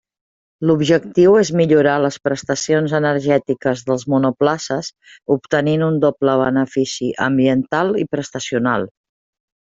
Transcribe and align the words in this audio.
L'objectiu 0.67 1.35
és 1.41 1.51
millorar 1.59 1.97
les 2.05 2.17
prestacions 2.27 2.95
energètiques 3.01 3.83
dels 3.91 4.07
monoplaces, 4.15 4.89
obtenint 5.37 5.85
un 5.91 6.01
doble 6.07 6.37
benefici, 6.45 7.13
ambiental 7.29 7.95
i 8.05 8.09
prestacional. 8.17 8.91